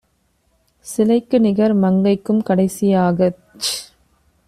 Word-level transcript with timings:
சிலைக்குநிகர் 0.85 1.75
மங்கைக்கும் 1.83 2.41
"கடைசி 2.41 2.85
யாகச் 2.93 3.41